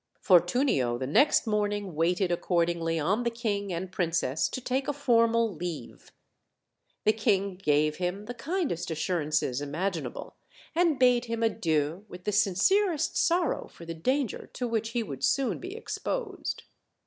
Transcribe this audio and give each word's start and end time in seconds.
Fortunio 0.19 0.97
the 0.97 1.05
next 1.05 1.45
morning 1.45 1.93
waited 1.93 2.31
accordingly 2.31 2.97
on 2.99 3.21
the 3.21 3.29
king 3.29 3.71
and 3.71 3.91
princess 3.91 4.49
to 4.49 4.59
take 4.59 4.87
a 4.87 4.93
formal 4.93 5.53
leave. 5.53 6.11
The 7.05 7.13
king 7.13 7.55
gave 7.55 7.97
him 7.97 8.25
the 8.25 8.33
kindest 8.33 8.89
assurances 8.89 9.61
imaginable, 9.61 10.33
and 10.73 10.97
bade 10.97 11.25
him 11.25 11.43
adieu 11.43 12.03
with 12.09 12.23
the 12.23 12.31
sincerest 12.31 13.15
sorrow 13.15 13.67
for 13.67 13.85
the 13.85 13.93
danger 13.93 14.49
to 14.53 14.67
which 14.67 14.89
he 14.93 15.03
would 15.03 15.23
soon 15.23 15.59
be 15.59 15.75
exposed. 15.75 16.63